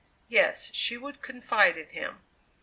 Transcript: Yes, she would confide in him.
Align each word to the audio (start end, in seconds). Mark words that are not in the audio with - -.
Yes, 0.29 0.73
she 0.73 0.97
would 0.97 1.21
confide 1.21 1.77
in 1.77 1.87
him. 1.89 2.23